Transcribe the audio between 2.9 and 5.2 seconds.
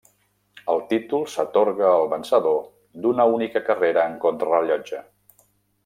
d'una única carrera en contrarellotge.